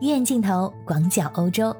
[0.00, 1.76] 鱼眼镜头广角欧洲，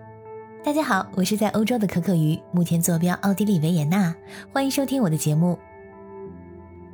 [0.64, 4.12] 大家好，我是在欧洲的可可鱼，目前坐标奥地利维也纳，
[4.52, 5.56] 欢迎收听我的节目。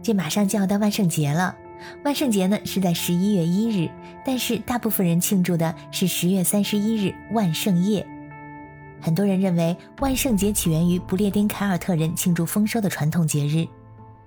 [0.03, 1.57] 这马上就要到万圣节了，
[2.05, 3.91] 万圣节呢是在十一月一日，
[4.23, 8.07] 但是大部分人庆祝的是十月三十一日万圣夜。
[9.01, 13.67] 很多人认为万圣节起源于不列颠凯尔特人庆祝丰收的传统节日。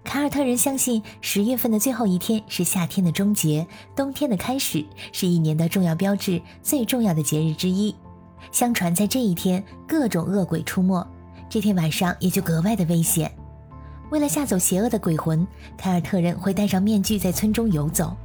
[0.07, 7.93] 凯尔特人相信十月份的最后一天是夏天的终结，冬天的开始，是一年的重要标志，最重要的节日之一。
[8.49, 11.05] 相传在这一天，各种恶鬼出没，
[11.49, 13.29] 这天晚上也就格外的危险。
[14.09, 15.45] 为了吓走邪恶的鬼魂，
[15.77, 18.15] 凯尔特人会戴上面具在村中游走。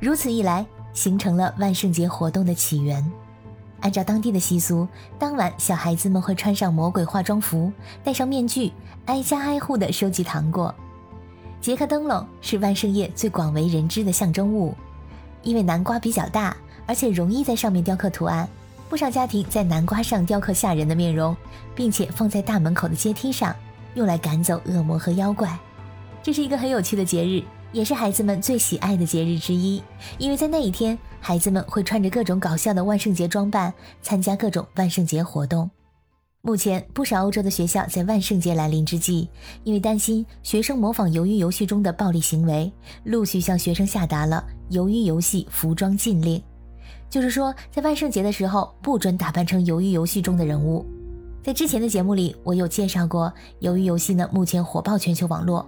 [0.00, 3.08] 如此一来，形成了万圣节活动的起源。
[3.82, 7.70] 按照当地的习俗，当晚小孩子们会穿上魔鬼化妆服，
[8.02, 8.72] 戴上面具，
[9.06, 10.74] 挨家挨户地收集糖果。
[11.64, 14.74] 杰克灯笼是万圣夜最广为人知的象征物，
[15.42, 18.46] 因为南瓜比较大，而且容易在上面雕刻图案。
[18.86, 21.34] 不少家庭在南瓜上雕刻吓人的面容，
[21.74, 23.56] 并且放在大门口的阶梯上，
[23.94, 25.58] 用来赶走恶魔和妖怪。
[26.22, 29.82] 这是一个很有趣的节日，也是孩子们最喜爱的节日之一。
[30.18, 35.70] 因为在那一天，孩子们会穿着各种搞笑的万圣节装扮，参加各种万圣节活动。
[36.46, 39.26] 目前，不少欧洲的学校在万圣节来临之际，
[39.62, 42.70] 因为担心学生模仿鱿鱼游戏中的暴力行为，
[43.04, 46.42] 陆续向学生下达了鱿鱼游戏服装禁令。
[47.08, 50.84] 就是说，在万圣节的时候，不准打扮成鱿鱼游戏中的人物。
[51.42, 55.66] 在之前的节目里，我有介绍过，鱿鱼游戏呢，目前火爆全球网络。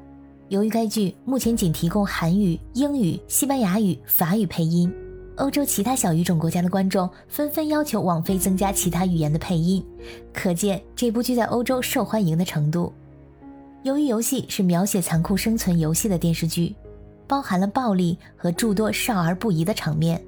[0.50, 4.92] 由于该剧目前仅提供韩语、英语、西班牙语、法语配音。
[5.36, 9.84] 欧洲其他小语种国家的观众纷纷要求网飞增加其他语言的配音，
[10.32, 12.92] 可见这部剧在欧洲受欢迎的程度。
[13.82, 16.74] 由于游戏是描写残酷生存游戏的电视剧，
[17.26, 20.20] 包含了暴力和诸多少儿不宜的场面。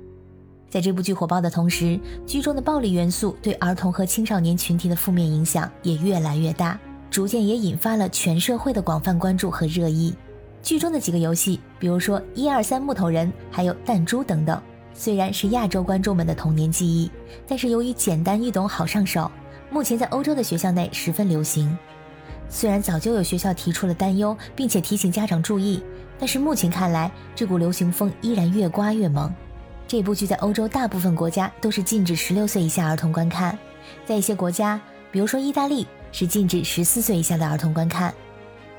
[0.68, 6.78] 在这部剧火爆的同时，剧中的暴力元素对儿童和青少年群体的负面影响也越来越大，
[7.10, 10.14] 逐渐也引发了全社会的广泛关注和热议。
[10.62, 14.60] 剧中的几个游戏，比如说一二三木头人，还有弹珠等等。
[14.98, 17.08] 虽然是亚洲观众们的童年记忆，
[17.46, 19.30] 但是由于简单易懂、好上手，
[19.70, 21.78] 目前在欧洲的学校内十分流行。
[22.48, 25.80] 虽然早就有学校提出了担忧，并且提醒家长注意，
[26.18, 29.32] 但是目前看来，这股流行风依然越刮越猛。
[29.86, 33.56] 这部剧在欧洲大部分国家都是禁止十六岁以下儿童观看，
[34.04, 34.80] 在一些国家，
[35.12, 38.12] 比如说意大利，是禁止十四岁以下的儿童观看。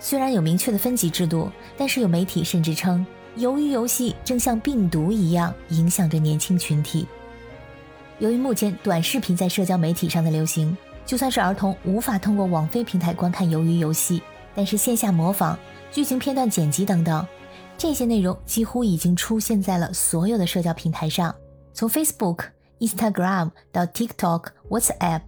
[0.02, 3.06] 虽然有明确的分级制度，但是有媒体甚至称。
[3.36, 7.08] 由于游戏正像病毒一样影响着年轻群体。
[8.18, 10.76] 由于目前短视频在社交媒体上的流行，
[11.06, 14.22] 就算是儿童无法通过网飞平台观看鱿鱼游戏，
[14.54, 15.58] 但是线下模仿、
[15.92, 17.26] 剧情片段剪辑等等，
[17.78, 21.34] 这些内容几乎已经出现在了所有的社交平台上。
[21.72, 22.46] 从 Facebook、
[22.80, 25.22] Instagram 到 TikTok、WhatsApp，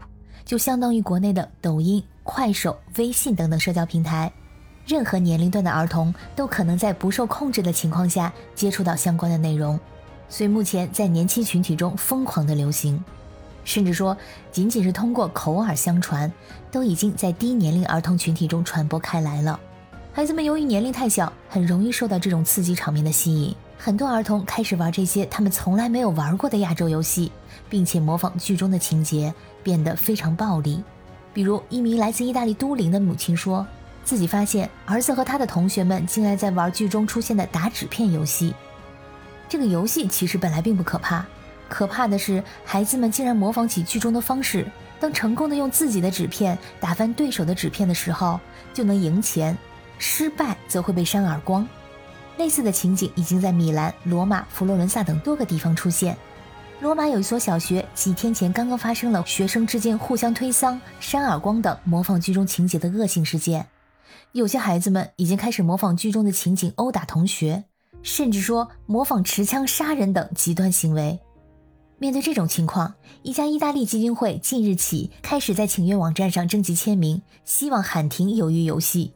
[0.43, 4.31] 就相当于国内的抖音、快手、微信等等社交平台。
[4.85, 9.79] 任何年龄段的儿童都可能在不受控制的情况下接触到相关的内容，
[10.27, 13.01] 所以目前在年轻群体中疯狂的流行，
[13.63, 14.17] 甚至说
[14.51, 16.29] 仅仅是通过口耳相传，
[16.71, 19.57] 都已经在低年龄儿童群体中传播开来了。
[20.11, 27.31] 孩子们由于年龄太小，很容易受到这种刺激场面的吸引，很多儿童开始玩这些他们从来没有玩过的亚洲游戏，
[27.69, 29.33] 并且模仿剧中的情节，
[29.63, 30.83] 变得非常暴力。
[31.33, 33.65] 比如一名来自意大利都灵的母亲说。
[34.03, 38.53] 自己发现儿子和他的同学们竟然在玩剧中出现的打纸片游戏。
[39.47, 41.25] 这个游戏其实本来并不可怕，
[41.69, 44.65] 可怕的是孩子们竟然模仿起剧中的方式，
[44.99, 48.39] 当成功的用自己的纸片打翻对手的纸片的时候，
[48.73, 49.55] 就能赢钱；
[49.97, 51.67] 失败则会被扇耳光。
[52.37, 56.17] 类似的情景已经在米兰、罗马、佛罗伦萨等多个地方出现。
[56.79, 63.67] 罗马有一所小学，几天前刚刚发生了学生之间互相推搡、扇耳光等模仿剧中情节的恶性事件。
[64.33, 67.65] 有些孩子们已经开始模仿剧中的情景殴打同学，
[68.01, 71.19] 甚至说模仿持枪杀人等极端行为。
[71.97, 79.13] 面对这种情况，一家意大利基金会近日起开始在请愿网站上征集签名，希望喊停鱿鱼游戏。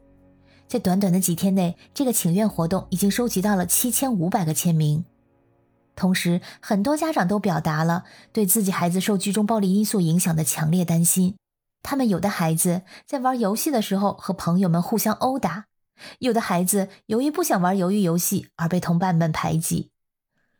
[0.68, 5.04] 在短短的几天内，这个请愿活动已经收集到了七千五百个签名。
[5.96, 8.04] 同时，很多家长都表达了
[8.34, 11.36] 对自己孩子受剧中暴力因素影响的强烈担心。
[11.86, 15.66] 他们有的孩子在玩游戏的时候和朋友们互相殴打，
[16.18, 19.92] 有的孩子由于不想玩鱿鱼游戏而被同伴们排挤。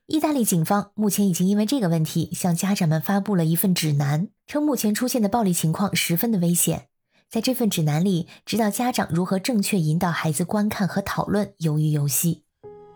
[0.06, 6.90] 意大利警方目前已经因为这个问题向家长们发布了一份指南，称目前出现的暴力情况十分的危险。
[7.28, 12.44] 在这份指南里，指导家长如何正确引导孩子观看和讨论鱿鱼游戏。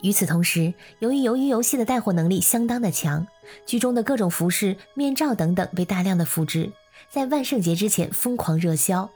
[0.03, 3.25] 与此同时，由于鱿鱼游戏的带货能力相当的强，
[3.65, 6.71] 剧中的各种服饰、面罩等等被大量的复制，
[7.09, 9.09] 在万圣节之前疯狂热销。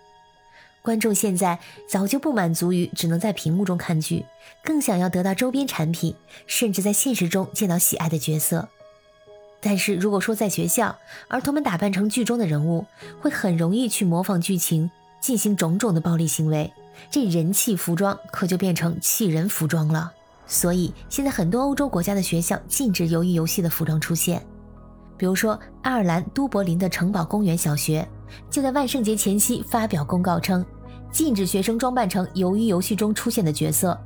[0.81, 4.25] 观众现在早就不满足于只能在屏幕中看剧，
[4.63, 6.13] 更想要得到周边产品，
[6.45, 8.67] 甚至在现实中见到喜爱的角色。
[9.61, 10.97] 但是如果说在学校，
[11.29, 12.85] 儿童们打扮成剧中的人物，
[13.21, 14.91] 会很容易去模仿剧情，
[15.21, 16.73] 进行种种的暴力行为，
[17.09, 20.11] 这人气服装可就变成气人服装了。
[20.45, 24.45] 所以现在很多欧洲国家的学校禁止鱿鱼游戏的服装出现，
[25.17, 28.07] 比如说爱尔兰都柏林的城堡公园小学，
[28.49, 30.65] 就在万圣节前夕发表公告称，
[31.11, 33.97] 禁止学生装扮成鱿鱼游戏中出现的角色。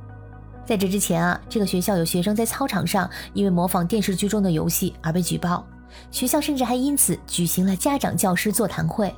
[0.66, 5.66] 在这之前啊，这个学校有学生在操场上因为模仿电视剧中的游戏而被举报，
[6.10, 9.12] 学校甚至还因此举行了家长教师座谈会。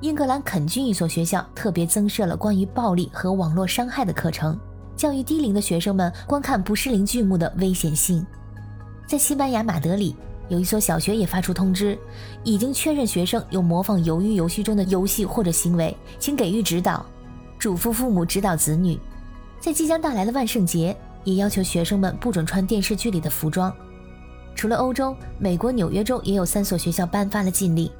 [0.00, 4.58] 英格兰肯郡一所学校特别增设了关于暴力和网络伤害的课程，
[4.96, 8.24] 教育低龄的学生们观看不适龄剧目的危险性。
[9.06, 10.16] 在西班牙马德里，
[10.48, 11.98] 有一所小学也发出通知，
[12.42, 17.04] 已经确认学生有模仿鱿鱼游戏中的游戏或者行为，请给予指导，
[17.58, 18.98] 嘱咐父母指导子女。
[19.58, 20.94] 在即将到来的万圣节，
[21.24, 23.74] 也要求学生们不准穿电视剧里的服装。
[24.54, 27.90] 除了欧洲，美国纽约州也有三所学校颁发了禁令，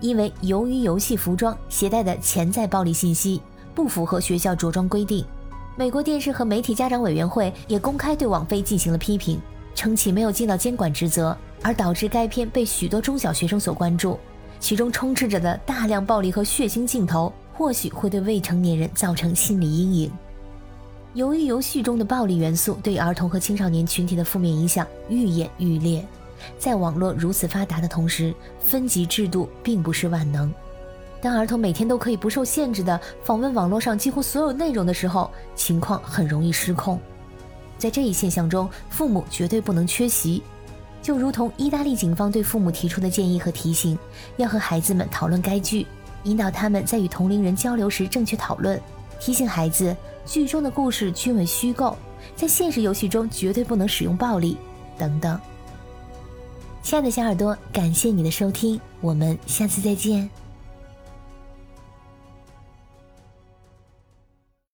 [0.00, 3.42] 因为鱿鱼游戏服装携带的潜在暴力信息
[3.74, 5.24] 不符合学校着装规定。
[5.76, 9.38] 美国电视和媒体家长委员会也公开对网飞进行了批评，
[9.74, 14.18] 称其没有尽到监管职责，而导致该片被许多中小学生所关注，
[14.60, 20.12] 其中充斥着的大量暴力和血腥镜头，或许会对未成年人造成心理阴影。
[21.12, 26.04] 由于游戏中的暴力元素对儿童和青少年群体的负面影响愈演愈烈，
[26.58, 30.52] 在网络如此发达的同时，分级制度并不是万能。
[31.20, 37.00] 当儿童每天都可以不受限制地访问网络上几乎所有内容的时候，情况很容易失控。
[37.84, 40.42] 在这一现象中，父母绝对不能缺席。
[41.02, 43.98] 就如同意大利警方对父母提出的建议和提醒，
[44.38, 45.86] 要和孩子们讨论该剧，
[46.22, 48.80] 引导他们在与同龄人交流时正确讨论。
[49.20, 49.94] 提醒孩子，
[50.24, 51.94] 剧中的故事均为虚构，
[52.34, 54.56] 在现实游戏中绝对不能使用暴力，
[54.96, 55.38] 等等。
[56.82, 60.30] 亲爱的小耳朵，感谢你的收听，我们下次再见。